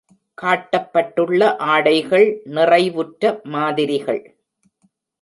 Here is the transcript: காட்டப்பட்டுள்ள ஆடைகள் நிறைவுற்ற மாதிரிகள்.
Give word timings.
காட்டப்பட்டுள்ள 0.41 1.57
ஆடைகள் 1.57 2.41
நிறைவுற்ற 2.45 3.41
மாதிரிகள். 3.43 4.35